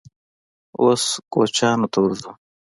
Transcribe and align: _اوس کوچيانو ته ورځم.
_اوس 0.81 1.03
کوچيانو 1.33 1.87
ته 1.93 1.97
ورځم. 2.03 2.35